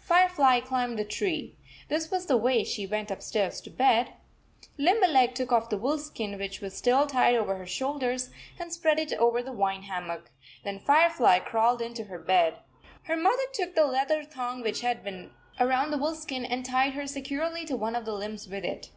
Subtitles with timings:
[0.00, 1.54] Firefly climbed the tree.
[1.86, 4.14] This was the way she went upstairs to bed.
[4.78, 8.98] Limberleg took off the wolf skin which was still tied over her shoulders, and spread
[8.98, 10.32] it over the vine hammock.
[10.64, 12.56] Then Firefly crawled into her bed.
[13.04, 15.30] Her mother took the leather thong which had been
[15.60, 18.64] around the wolf skin and tied her securely to one of 67 the limbs with
[18.64, 18.90] it.